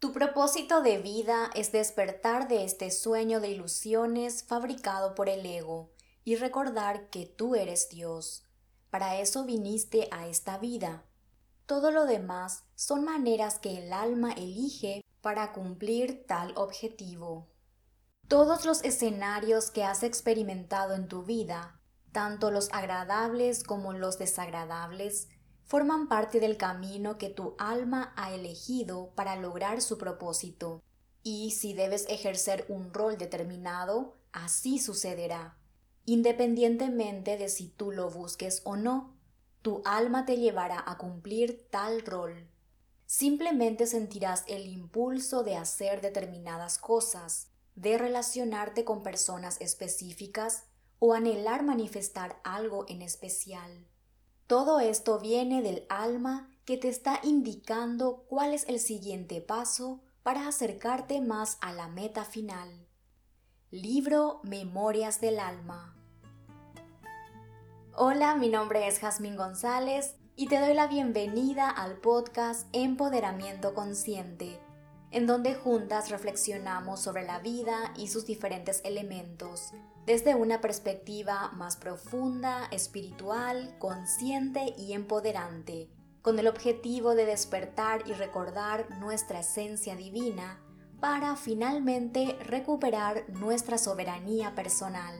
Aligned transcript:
Tu 0.00 0.14
propósito 0.14 0.80
de 0.80 0.96
vida 0.96 1.50
es 1.54 1.72
despertar 1.72 2.48
de 2.48 2.64
este 2.64 2.90
sueño 2.90 3.38
de 3.38 3.50
ilusiones 3.50 4.42
fabricado 4.42 5.14
por 5.14 5.28
el 5.28 5.44
ego 5.44 5.90
y 6.24 6.36
recordar 6.36 7.10
que 7.10 7.26
tú 7.26 7.54
eres 7.54 7.90
Dios. 7.90 8.46
Para 8.88 9.20
eso 9.20 9.44
viniste 9.44 10.08
a 10.10 10.26
esta 10.26 10.56
vida. 10.56 11.04
Todo 11.66 11.90
lo 11.90 12.06
demás 12.06 12.64
son 12.76 13.04
maneras 13.04 13.58
que 13.58 13.76
el 13.76 13.92
alma 13.92 14.32
elige 14.32 15.04
para 15.20 15.52
cumplir 15.52 16.24
tal 16.26 16.54
objetivo. 16.56 17.50
Todos 18.26 18.64
los 18.64 18.82
escenarios 18.84 19.70
que 19.70 19.84
has 19.84 20.02
experimentado 20.02 20.94
en 20.94 21.08
tu 21.08 21.24
vida, 21.24 21.78
tanto 22.10 22.50
los 22.50 22.72
agradables 22.72 23.64
como 23.64 23.92
los 23.92 24.18
desagradables, 24.18 25.28
forman 25.70 26.08
parte 26.08 26.40
del 26.40 26.56
camino 26.56 27.16
que 27.16 27.30
tu 27.30 27.54
alma 27.56 28.12
ha 28.16 28.34
elegido 28.34 29.12
para 29.14 29.36
lograr 29.36 29.80
su 29.80 29.98
propósito. 29.98 30.82
Y 31.22 31.52
si 31.52 31.74
debes 31.74 32.06
ejercer 32.08 32.66
un 32.68 32.92
rol 32.92 33.16
determinado, 33.16 34.16
así 34.32 34.80
sucederá. 34.80 35.56
Independientemente 36.06 37.36
de 37.36 37.48
si 37.48 37.68
tú 37.68 37.92
lo 37.92 38.10
busques 38.10 38.62
o 38.64 38.74
no, 38.74 39.16
tu 39.62 39.80
alma 39.84 40.26
te 40.26 40.38
llevará 40.38 40.82
a 40.84 40.98
cumplir 40.98 41.68
tal 41.70 42.04
rol. 42.04 42.50
Simplemente 43.06 43.86
sentirás 43.86 44.42
el 44.48 44.66
impulso 44.66 45.44
de 45.44 45.54
hacer 45.54 46.00
determinadas 46.00 46.78
cosas, 46.78 47.46
de 47.76 47.96
relacionarte 47.96 48.84
con 48.84 49.04
personas 49.04 49.60
específicas 49.60 50.64
o 50.98 51.14
anhelar 51.14 51.62
manifestar 51.62 52.40
algo 52.42 52.86
en 52.88 53.02
especial. 53.02 53.86
Todo 54.50 54.80
esto 54.80 55.20
viene 55.20 55.62
del 55.62 55.86
alma 55.88 56.50
que 56.64 56.76
te 56.76 56.88
está 56.88 57.20
indicando 57.22 58.24
cuál 58.28 58.52
es 58.52 58.68
el 58.68 58.80
siguiente 58.80 59.40
paso 59.40 60.00
para 60.24 60.48
acercarte 60.48 61.20
más 61.20 61.56
a 61.60 61.72
la 61.72 61.86
meta 61.86 62.24
final. 62.24 62.88
Libro 63.70 64.40
Memorias 64.42 65.20
del 65.20 65.38
Alma. 65.38 65.96
Hola, 67.94 68.34
mi 68.34 68.48
nombre 68.48 68.88
es 68.88 68.98
Jazmín 68.98 69.36
González 69.36 70.16
y 70.34 70.48
te 70.48 70.58
doy 70.58 70.74
la 70.74 70.88
bienvenida 70.88 71.70
al 71.70 71.98
podcast 71.98 72.66
Empoderamiento 72.72 73.72
Consciente, 73.72 74.58
en 75.10 75.26
donde 75.26 75.54
juntas 75.54 76.10
reflexionamos 76.10 77.00
sobre 77.00 77.24
la 77.24 77.40
vida 77.40 77.92
y 77.96 78.08
sus 78.08 78.26
diferentes 78.26 78.80
elementos 78.84 79.72
desde 80.06 80.34
una 80.34 80.60
perspectiva 80.60 81.50
más 81.52 81.76
profunda, 81.76 82.66
espiritual, 82.70 83.76
consciente 83.78 84.74
y 84.76 84.92
empoderante, 84.92 85.88
con 86.22 86.38
el 86.38 86.48
objetivo 86.48 87.14
de 87.14 87.26
despertar 87.26 88.02
y 88.06 88.12
recordar 88.12 88.90
nuestra 88.98 89.40
esencia 89.40 89.96
divina 89.96 90.60
para 91.00 91.36
finalmente 91.36 92.36
recuperar 92.44 93.24
nuestra 93.28 93.78
soberanía 93.78 94.54
personal. 94.54 95.14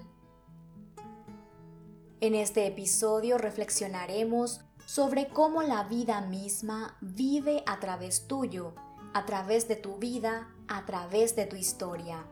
En 2.20 2.34
este 2.34 2.66
episodio 2.66 3.38
reflexionaremos 3.38 4.60
sobre 4.84 5.28
cómo 5.28 5.62
la 5.62 5.84
vida 5.84 6.20
misma 6.20 6.98
vive 7.00 7.62
a 7.66 7.80
través 7.80 8.26
tuyo, 8.26 8.74
a 9.14 9.26
través 9.26 9.68
de 9.68 9.76
tu 9.76 9.96
vida, 9.96 10.48
a 10.68 10.86
través 10.86 11.36
de 11.36 11.46
tu 11.46 11.56
historia 11.56 12.24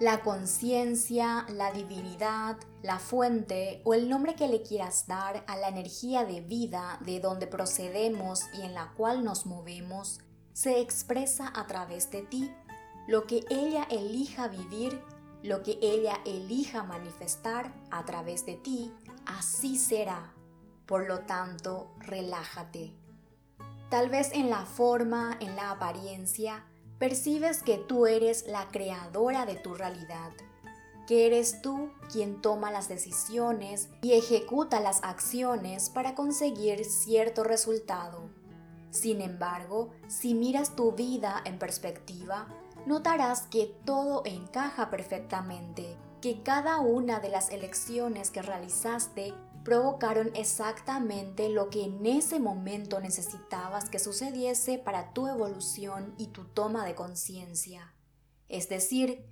la 0.00 0.22
conciencia, 0.22 1.44
la 1.48 1.72
divinidad, 1.72 2.56
la 2.82 2.98
fuente 2.98 3.82
o 3.84 3.94
el 3.94 4.08
nombre 4.08 4.34
que 4.34 4.46
le 4.46 4.62
quieras 4.62 5.08
dar 5.08 5.44
a 5.48 5.56
la 5.56 5.68
energía 5.68 6.24
de 6.24 6.40
vida 6.40 6.98
de 7.04 7.18
donde 7.18 7.48
procedemos 7.48 8.42
y 8.54 8.62
en 8.62 8.74
la 8.74 8.92
cual 8.96 9.24
nos 9.24 9.46
movemos, 9.46 10.20
se 10.52 10.80
expresa 10.80 11.52
a 11.54 11.66
través 11.66 12.10
de 12.10 12.22
ti. 12.22 12.50
Lo 13.08 13.26
que 13.26 13.44
ella 13.50 13.84
elija 13.90 14.46
vivir, 14.46 15.00
lo 15.42 15.62
que 15.62 15.78
ella 15.82 16.20
elija 16.24 16.84
manifestar 16.84 17.72
a 17.90 18.04
través 18.04 18.46
de 18.46 18.54
ti, 18.54 18.92
así 19.26 19.76
será. 19.76 20.32
Por 20.86 21.08
lo 21.08 21.20
tanto, 21.20 21.90
relájate. 21.98 22.94
Tal 23.88 24.10
vez 24.10 24.32
en 24.32 24.50
la 24.50 24.66
forma, 24.66 25.38
en 25.40 25.56
la 25.56 25.70
apariencia, 25.70 26.64
percibes 26.98 27.62
que 27.62 27.78
tú 27.78 28.06
eres 28.06 28.46
la 28.46 28.68
creadora 28.68 29.46
de 29.46 29.54
tu 29.54 29.74
realidad, 29.74 30.32
que 31.06 31.26
eres 31.26 31.62
tú 31.62 31.90
quien 32.12 32.42
toma 32.42 32.70
las 32.70 32.88
decisiones 32.88 33.88
y 34.02 34.12
ejecuta 34.12 34.80
las 34.80 35.02
acciones 35.02 35.88
para 35.88 36.14
conseguir 36.14 36.84
cierto 36.84 37.44
resultado. 37.44 38.28
Sin 38.90 39.22
embargo, 39.22 39.88
si 40.06 40.34
miras 40.34 40.76
tu 40.76 40.92
vida 40.92 41.40
en 41.46 41.58
perspectiva, 41.58 42.46
notarás 42.84 43.42
que 43.46 43.74
todo 43.86 44.22
encaja 44.26 44.90
perfectamente, 44.90 45.96
que 46.20 46.42
cada 46.42 46.80
una 46.80 47.20
de 47.20 47.30
las 47.30 47.50
elecciones 47.50 48.30
que 48.30 48.42
realizaste 48.42 49.32
provocaron 49.64 50.30
exactamente 50.34 51.48
lo 51.48 51.68
que 51.70 51.84
en 51.84 52.06
ese 52.06 52.40
momento 52.40 53.00
necesitabas 53.00 53.88
que 53.90 53.98
sucediese 53.98 54.78
para 54.78 55.12
tu 55.12 55.26
evolución 55.26 56.14
y 56.18 56.28
tu 56.28 56.44
toma 56.44 56.84
de 56.84 56.94
conciencia. 56.94 57.94
Es 58.48 58.68
decir, 58.68 59.24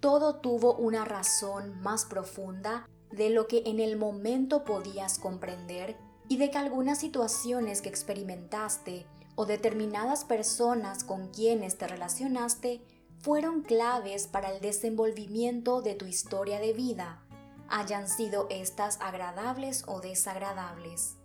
todo 0.00 0.36
tuvo 0.36 0.74
una 0.74 1.04
razón 1.04 1.80
más 1.80 2.04
profunda 2.04 2.88
de 3.10 3.30
lo 3.30 3.46
que 3.46 3.62
en 3.66 3.80
el 3.80 3.96
momento 3.96 4.64
podías 4.64 5.18
comprender 5.18 5.96
y 6.28 6.36
de 6.36 6.50
que 6.50 6.58
algunas 6.58 6.98
situaciones 6.98 7.82
que 7.82 7.88
experimentaste 7.88 9.06
o 9.34 9.46
determinadas 9.46 10.24
personas 10.24 11.02
con 11.04 11.28
quienes 11.28 11.76
te 11.76 11.88
relacionaste 11.88 12.82
fueron 13.18 13.62
claves 13.62 14.26
para 14.26 14.50
el 14.52 14.60
desenvolvimiento 14.60 15.82
de 15.82 15.94
tu 15.94 16.06
historia 16.06 16.60
de 16.60 16.72
vida 16.72 17.22
hayan 17.70 18.08
sido 18.08 18.46
estas 18.50 19.00
agradables 19.00 19.84
o 19.86 20.00
desagradables. 20.00 21.16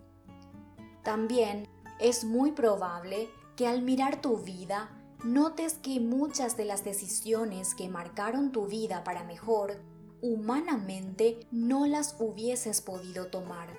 También 1.03 1.67
es 1.99 2.23
muy 2.23 2.51
probable 2.51 3.29
que 3.55 3.67
al 3.67 3.81
mirar 3.81 4.21
tu 4.21 4.37
vida 4.37 4.89
notes 5.23 5.73
que 5.81 5.99
muchas 5.99 6.55
de 6.55 6.65
las 6.65 6.83
decisiones 6.83 7.73
que 7.73 7.89
marcaron 7.89 8.51
tu 8.51 8.67
vida 8.67 9.03
para 9.03 9.23
mejor, 9.23 9.81
humanamente 10.21 11.47
no 11.51 11.87
las 11.87 12.15
hubieses 12.19 12.81
podido 12.81 13.27
tomar, 13.27 13.69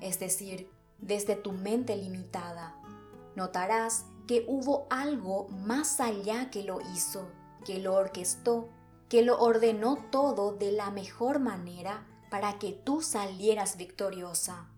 es 0.00 0.18
decir, 0.18 0.70
desde 0.98 1.36
tu 1.36 1.52
mente 1.52 1.96
limitada. 1.96 2.74
Notarás 3.34 4.06
que 4.26 4.44
hubo 4.48 4.86
algo 4.90 5.48
más 5.48 6.00
allá 6.00 6.50
que 6.50 6.62
lo 6.62 6.80
hizo, 6.94 7.28
que 7.64 7.78
lo 7.78 7.94
orquestó 7.94 8.68
que 9.08 9.22
lo 9.22 9.38
ordenó 9.38 9.96
todo 10.10 10.52
de 10.52 10.72
la 10.72 10.90
mejor 10.90 11.38
manera 11.38 12.06
para 12.30 12.58
que 12.58 12.72
tú 12.72 13.02
salieras 13.02 13.76
victoriosa. 13.76 14.68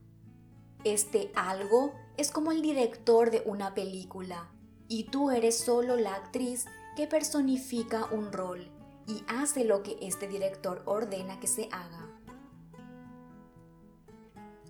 Este 0.84 1.32
algo 1.34 1.92
es 2.16 2.30
como 2.30 2.52
el 2.52 2.62
director 2.62 3.30
de 3.30 3.42
una 3.46 3.74
película 3.74 4.48
y 4.86 5.04
tú 5.04 5.30
eres 5.30 5.58
solo 5.58 5.96
la 5.96 6.14
actriz 6.14 6.66
que 6.96 7.06
personifica 7.06 8.06
un 8.10 8.32
rol 8.32 8.70
y 9.06 9.24
hace 9.28 9.64
lo 9.64 9.82
que 9.82 9.96
este 10.02 10.28
director 10.28 10.82
ordena 10.84 11.40
que 11.40 11.46
se 11.46 11.68
haga. 11.72 12.06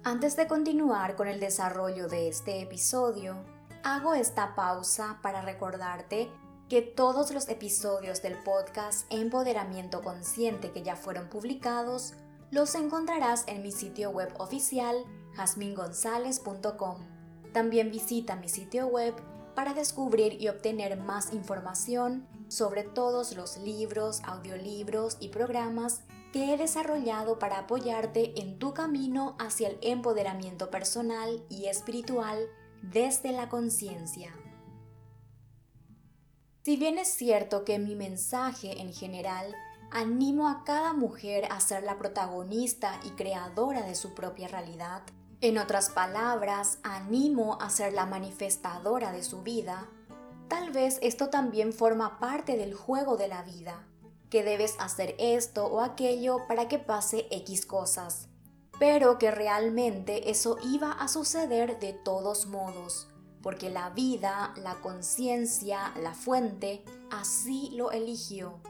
Antes 0.04 0.36
de 0.36 0.46
continuar 0.46 1.16
con 1.16 1.28
el 1.28 1.40
desarrollo 1.40 2.08
de 2.08 2.28
este 2.28 2.62
episodio, 2.62 3.36
hago 3.82 4.14
esta 4.14 4.54
pausa 4.54 5.18
para 5.22 5.42
recordarte 5.42 6.30
que 6.68 6.82
todos 6.82 7.30
los 7.32 7.48
episodios 7.48 8.20
del 8.20 8.36
podcast 8.42 9.06
Empoderamiento 9.10 10.02
Consciente 10.02 10.70
que 10.70 10.82
ya 10.82 10.96
fueron 10.96 11.28
publicados 11.28 12.12
los 12.50 12.74
encontrarás 12.74 13.44
en 13.46 13.62
mi 13.62 13.72
sitio 13.72 14.10
web 14.10 14.32
oficial 14.38 14.96
jasmingonzalez.com. 15.34 16.96
También 17.52 17.90
visita 17.90 18.36
mi 18.36 18.48
sitio 18.48 18.86
web 18.86 19.14
para 19.54 19.72
descubrir 19.72 20.40
y 20.40 20.48
obtener 20.48 20.98
más 20.98 21.32
información 21.32 22.26
sobre 22.48 22.82
todos 22.82 23.34
los 23.34 23.56
libros, 23.58 24.20
audiolibros 24.24 25.16
y 25.20 25.28
programas 25.28 26.02
que 26.32 26.52
he 26.52 26.58
desarrollado 26.58 27.38
para 27.38 27.60
apoyarte 27.60 28.38
en 28.40 28.58
tu 28.58 28.74
camino 28.74 29.36
hacia 29.38 29.68
el 29.68 29.78
empoderamiento 29.80 30.70
personal 30.70 31.42
y 31.48 31.66
espiritual 31.66 32.46
desde 32.82 33.32
la 33.32 33.48
conciencia. 33.48 34.34
Si 36.68 36.76
bien 36.76 36.98
es 36.98 37.08
cierto 37.08 37.64
que 37.64 37.78
mi 37.78 37.94
mensaje 37.94 38.82
en 38.82 38.92
general 38.92 39.56
animo 39.90 40.50
a 40.50 40.64
cada 40.64 40.92
mujer 40.92 41.46
a 41.50 41.60
ser 41.60 41.82
la 41.82 41.96
protagonista 41.96 43.00
y 43.06 43.12
creadora 43.12 43.86
de 43.86 43.94
su 43.94 44.12
propia 44.12 44.48
realidad, 44.48 45.00
en 45.40 45.56
otras 45.56 45.88
palabras, 45.88 46.78
animo 46.82 47.56
a 47.58 47.70
ser 47.70 47.94
la 47.94 48.04
manifestadora 48.04 49.12
de 49.12 49.22
su 49.22 49.42
vida, 49.42 49.88
tal 50.48 50.70
vez 50.70 50.98
esto 51.00 51.30
también 51.30 51.72
forma 51.72 52.18
parte 52.18 52.58
del 52.58 52.74
juego 52.74 53.16
de 53.16 53.28
la 53.28 53.42
vida, 53.44 53.86
que 54.28 54.44
debes 54.44 54.76
hacer 54.78 55.14
esto 55.18 55.68
o 55.68 55.80
aquello 55.80 56.46
para 56.48 56.68
que 56.68 56.78
pase 56.78 57.28
X 57.30 57.64
cosas, 57.64 58.28
pero 58.78 59.18
que 59.18 59.30
realmente 59.30 60.28
eso 60.30 60.58
iba 60.62 60.92
a 60.92 61.08
suceder 61.08 61.78
de 61.78 61.94
todos 61.94 62.44
modos 62.44 63.08
porque 63.42 63.70
la 63.70 63.90
vida, 63.90 64.52
la 64.56 64.74
conciencia, 64.76 65.92
la 66.00 66.14
fuente, 66.14 66.84
así 67.10 67.70
lo 67.74 67.90
eligió, 67.90 68.60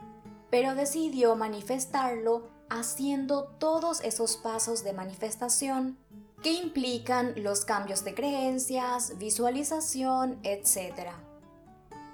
pero 0.51 0.75
decidió 0.75 1.37
manifestarlo 1.37 2.49
haciendo 2.71 3.45
todos 3.59 4.01
esos 4.03 4.37
pasos 4.37 4.85
de 4.85 4.93
manifestación 4.93 5.99
que 6.43 6.53
implican 6.53 7.33
los 7.37 7.65
cambios 7.65 8.05
de 8.05 8.15
creencias, 8.15 9.19
visualización, 9.19 10.39
etc. 10.43 11.11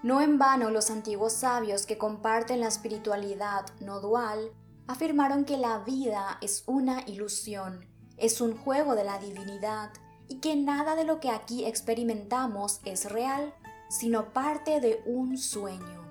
No 0.03 0.21
en 0.21 0.39
vano 0.39 0.71
los 0.71 0.91
antiguos 0.91 1.33
sabios 1.33 1.87
que 1.87 1.99
comparten 1.99 2.61
la 2.61 2.69
espiritualidad 2.69 3.67
no 3.81 4.01
dual 4.01 4.53
afirmaron 4.87 5.45
que 5.45 5.57
la 5.57 5.79
vida 5.79 6.39
es 6.41 6.63
una 6.67 7.03
ilusión, 7.07 7.87
es 8.17 8.41
un 8.41 8.57
juego 8.57 8.95
de 8.95 9.05
la 9.05 9.19
divinidad 9.19 9.91
y 10.29 10.37
que 10.37 10.57
nada 10.57 10.97
de 10.97 11.05
lo 11.05 11.21
que 11.21 11.31
aquí 11.31 11.65
experimentamos 11.65 12.81
es 12.85 13.11
real, 13.11 13.55
sino 13.89 14.33
parte 14.33 14.81
de 14.81 15.03
un 15.07 15.39
sueño. 15.39 16.03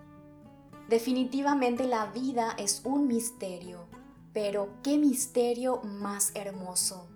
Definitivamente 0.90 1.88
la 1.88 2.08
vida 2.08 2.54
es 2.58 2.82
un 2.84 3.08
misterio, 3.08 3.88
pero 4.34 4.70
qué 4.84 4.98
misterio 4.98 5.82
más 5.82 6.32
hermoso. 6.36 7.08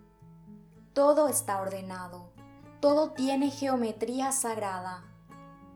Todo 0.94 1.28
está 1.28 1.62
ordenado, 1.62 2.32
todo 2.80 3.12
tiene 3.12 3.52
geometría 3.52 4.32
sagrada. 4.32 5.04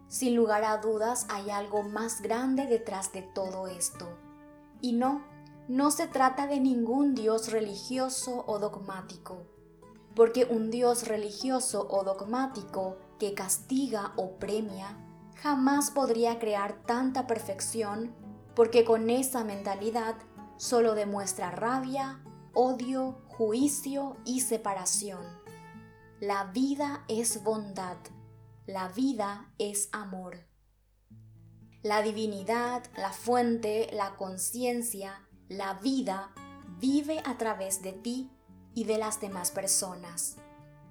Sin 0.07 0.35
lugar 0.35 0.63
a 0.63 0.77
dudas 0.77 1.25
hay 1.29 1.49
algo 1.49 1.83
más 1.83 2.21
grande 2.21 2.65
detrás 2.65 3.11
de 3.13 3.21
todo 3.21 3.67
esto. 3.67 4.07
Y 4.81 4.93
no, 4.93 5.21
no 5.67 5.91
se 5.91 6.07
trata 6.07 6.47
de 6.47 6.59
ningún 6.59 7.13
dios 7.13 7.51
religioso 7.51 8.43
o 8.47 8.59
dogmático, 8.59 9.45
porque 10.15 10.45
un 10.45 10.71
dios 10.71 11.07
religioso 11.07 11.87
o 11.89 12.03
dogmático 12.03 12.97
que 13.19 13.33
castiga 13.33 14.13
o 14.17 14.37
premia 14.37 14.97
jamás 15.35 15.91
podría 15.91 16.37
crear 16.37 16.83
tanta 16.85 17.25
perfección, 17.25 18.13
porque 18.55 18.85
con 18.85 19.09
esa 19.09 19.43
mentalidad 19.43 20.15
solo 20.57 20.93
demuestra 20.93 21.49
rabia, 21.49 22.21
odio, 22.53 23.21
juicio 23.27 24.17
y 24.25 24.41
separación. 24.41 25.25
La 26.19 26.45
vida 26.45 27.03
es 27.07 27.43
bondad, 27.43 27.97
la 28.67 28.89
vida 28.89 29.51
es 29.57 29.89
amor. 29.91 30.45
La 31.81 32.03
divinidad, 32.03 32.83
la 32.95 33.11
fuente, 33.11 33.89
la 33.91 34.15
conciencia, 34.15 35.27
la 35.47 35.73
vida 35.75 36.31
vive 36.77 37.23
a 37.25 37.39
través 37.39 37.81
de 37.81 37.93
ti 37.93 38.29
y 38.73 38.85
de 38.85 38.97
las 38.97 39.19
demás 39.19 39.51
personas. 39.51 40.37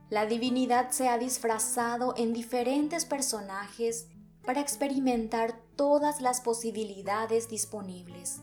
La 0.08 0.26
divinidad 0.26 0.90
se 0.90 1.08
ha 1.08 1.18
disfrazado 1.18 2.14
en 2.16 2.32
diferentes 2.32 3.04
personajes 3.04 4.08
para 4.44 4.60
experimentar 4.60 5.60
todas 5.76 6.20
las 6.20 6.40
posibilidades 6.40 7.48
disponibles 7.48 8.40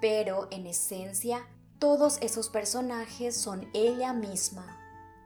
pero 0.00 0.48
en 0.50 0.66
esencia 0.66 1.46
todos 1.78 2.18
esos 2.20 2.48
personajes 2.48 3.36
son 3.36 3.68
ella 3.72 4.12
misma. 4.12 4.76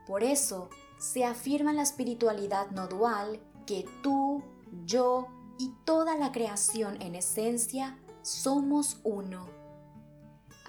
Por 0.07 0.23
eso 0.23 0.69
se 0.99 1.25
afirma 1.25 1.71
en 1.71 1.79
la 1.79 1.83
espiritualidad 1.83 2.71
no 2.71 2.89
dual 2.89 3.41
que 3.67 3.87
tú, 4.03 4.43
yo 4.85 5.29
y 5.59 5.73
toda 5.85 6.17
la 6.17 6.33
creación 6.33 7.01
en 7.01 7.15
esencia 7.15 7.99
somos 8.23 9.01
uno. 9.05 9.47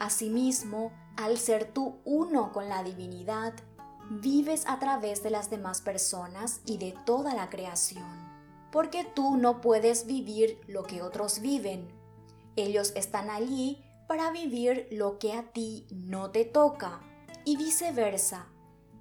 Asimismo, 0.04 0.92
al 1.16 1.38
ser 1.38 1.72
tú 1.72 2.02
uno 2.04 2.52
con 2.52 2.68
la 2.68 2.84
divinidad, 2.84 3.54
vives 4.10 4.66
a 4.68 4.78
través 4.78 5.24
de 5.24 5.30
las 5.30 5.50
demás 5.50 5.80
personas 5.80 6.60
y 6.66 6.78
de 6.78 6.94
toda 7.06 7.34
la 7.34 7.50
creación. 7.50 8.04
Porque 8.70 9.06
tú 9.06 9.38
no 9.38 9.62
puedes 9.62 10.06
vivir 10.06 10.60
lo 10.68 10.84
que 10.84 11.02
otros 11.02 11.40
viven. 11.40 11.88
Ellos 12.58 12.92
están 12.98 13.30
allí 13.30 13.82
para 14.06 14.30
vivir 14.32 14.90
lo 14.92 15.20
que 15.20 15.32
a 15.32 15.54
ti 15.54 15.88
no 15.90 16.32
te 16.32 16.44
toca 16.44 17.00
y 17.46 17.56
viceversa. 17.56 18.48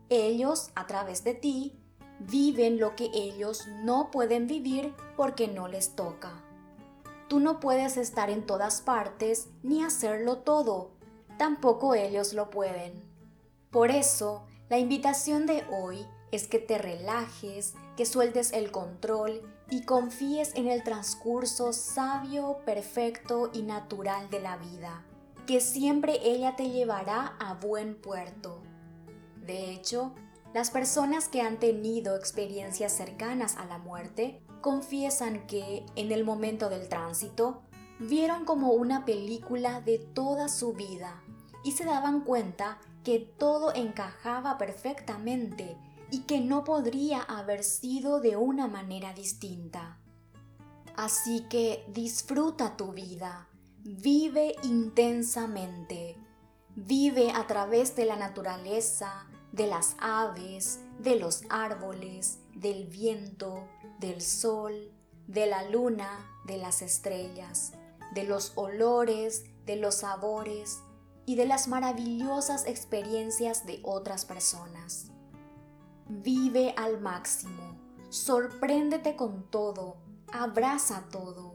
Ellos, 0.09 0.71
a 0.77 0.87
través 0.87 1.25
de 1.25 1.35
ti, 1.35 1.81
viven 2.21 2.79
lo 2.79 2.95
que 2.95 3.11
ellos 3.13 3.67
no 3.83 4.13
pueden 4.13 4.47
vivir 4.47 4.95
porque 5.17 5.49
no 5.49 5.67
les 5.67 5.97
toca. 5.97 6.45
Tú 7.33 7.41
no 7.41 7.61
puedes 7.61 7.97
estar 7.97 8.29
en 8.29 8.45
todas 8.45 8.83
partes 8.83 9.49
ni 9.63 9.83
hacerlo 9.83 10.41
todo, 10.41 10.91
tampoco 11.39 11.95
ellos 11.95 12.35
lo 12.35 12.51
pueden. 12.51 13.03
Por 13.71 13.91
eso, 13.91 14.45
la 14.69 14.77
invitación 14.77 15.47
de 15.47 15.65
hoy 15.73 16.07
es 16.31 16.47
que 16.47 16.59
te 16.59 16.77
relajes, 16.77 17.73
que 17.97 18.05
sueltes 18.05 18.53
el 18.53 18.71
control 18.71 19.41
y 19.71 19.87
confíes 19.87 20.55
en 20.57 20.69
el 20.69 20.83
transcurso 20.83 21.73
sabio, 21.73 22.59
perfecto 22.67 23.49
y 23.55 23.63
natural 23.63 24.29
de 24.29 24.41
la 24.41 24.59
vida, 24.59 25.03
que 25.47 25.63
siempre 25.63 26.19
ella 26.23 26.55
te 26.55 26.69
llevará 26.69 27.35
a 27.41 27.55
buen 27.55 27.95
puerto. 27.95 28.61
De 29.37 29.71
hecho, 29.73 30.13
las 30.53 30.71
personas 30.71 31.29
que 31.29 31.41
han 31.41 31.59
tenido 31.59 32.15
experiencias 32.15 32.93
cercanas 32.93 33.57
a 33.57 33.65
la 33.65 33.79
muerte 33.79 34.43
confiesan 34.63 35.47
que 35.47 35.85
en 35.97 36.11
el 36.13 36.25
momento 36.25 36.71
del 36.71 36.89
tránsito 36.89 37.61
vieron 37.99 38.47
como 38.47 38.71
una 38.73 39.05
película 39.05 39.83
de 39.83 39.99
toda 39.99 40.49
su 40.49 40.73
vida 40.73 41.23
y 41.63 41.73
se 41.73 41.85
daban 41.85 42.23
cuenta 42.23 42.79
que 43.05 43.19
todo 43.19 43.75
encajaba 43.75 44.57
perfectamente 44.57 45.77
y 46.11 46.21
que 46.21 46.41
no 46.41 46.65
podría 46.65 47.21
haber 47.21 47.65
sido 47.65 48.21
de 48.21 48.37
una 48.37 48.69
manera 48.69 49.13
distinta. 49.13 49.99
Así 50.97 51.47
que 51.49 51.85
disfruta 51.89 52.77
tu 52.77 52.93
vida, 52.93 53.49
vive 53.83 54.55
intensamente, 54.63 56.17
vive 56.77 57.33
a 57.33 57.47
través 57.47 57.97
de 57.97 58.05
la 58.05 58.17
naturaleza, 58.17 59.27
de 59.53 59.67
las 59.67 59.97
aves, 59.99 60.81
de 60.99 61.17
los 61.17 61.43
árboles, 61.51 62.39
del 62.55 62.87
viento, 62.87 63.69
del 64.01 64.23
sol, 64.23 64.91
de 65.27 65.47
la 65.47 65.69
luna, 65.69 66.27
de 66.47 66.57
las 66.57 66.83
estrellas, 66.83 67.73
de 68.15 68.25
los 68.25 68.53
olores, 68.57 69.45
de 69.67 69.77
los 69.77 69.97
sabores 69.97 70.81
y 71.27 71.37
de 71.37 71.47
las 71.47 71.69
maravillosas 71.69 72.67
experiencias 72.67 73.67
de 73.67 73.81
otras 73.85 74.25
personas. 74.25 75.09
Vive 76.09 76.75
al 76.77 77.01
máximo, 77.01 77.77
sorpréndete 78.09 79.17
con 79.17 79.49
todo, 79.51 79.97
abraza 80.33 81.05
todo, 81.11 81.55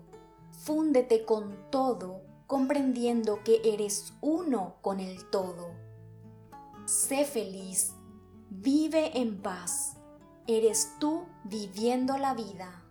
fúndete 0.52 1.26
con 1.26 1.58
todo, 1.70 2.22
comprendiendo 2.48 3.44
que 3.44 3.62
eres 3.64 4.14
uno 4.22 4.76
con 4.82 5.00
el 5.00 5.30
todo. 5.30 5.87
Sé 6.88 7.26
feliz, 7.26 7.92
vive 8.50 9.20
en 9.20 9.42
paz, 9.42 9.98
eres 10.48 10.94
tú 11.02 11.26
viviendo 11.44 12.18
la 12.18 12.34
vida. 12.34 12.82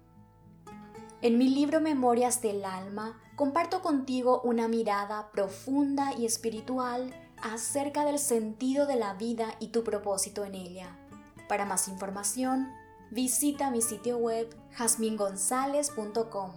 En 1.22 1.38
mi 1.38 1.48
libro 1.48 1.80
Memorias 1.80 2.42
del 2.42 2.66
Alma 2.66 3.18
comparto 3.36 3.80
contigo 3.80 4.42
una 4.42 4.68
mirada 4.68 5.30
profunda 5.32 6.12
y 6.12 6.26
espiritual 6.26 7.14
acerca 7.40 8.04
del 8.04 8.18
sentido 8.18 8.84
de 8.86 8.96
la 8.96 9.14
vida 9.14 9.54
y 9.60 9.68
tu 9.68 9.82
propósito 9.82 10.44
en 10.44 10.56
ella. 10.56 10.94
Para 11.48 11.64
más 11.64 11.88
información, 11.88 12.70
visita 13.10 13.70
mi 13.70 13.80
sitio 13.80 14.18
web 14.18 14.54
jasmingonzalez.com. 14.72 16.52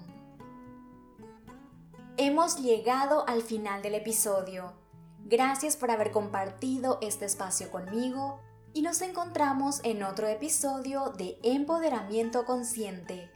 Hemos 2.17 2.61
llegado 2.61 3.25
al 3.29 3.41
final 3.43 3.81
del 3.81 3.95
episodio. 3.95 4.88
Gracias 5.29 5.77
por 5.77 5.91
haber 5.91 6.09
compartido 6.09 6.97
este 7.03 7.25
espacio 7.25 7.69
conmigo 7.69 8.39
y 8.73 8.81
nos 8.81 9.03
encontramos 9.03 9.79
en 9.83 10.01
otro 10.01 10.27
episodio 10.27 11.13
de 11.19 11.37
Empoderamiento 11.43 12.45
Consciente 12.45 13.29